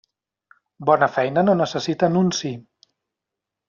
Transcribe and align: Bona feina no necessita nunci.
Bona 0.91 1.11
feina 1.19 1.45
no 1.51 1.57
necessita 1.61 2.13
nunci. 2.19 2.55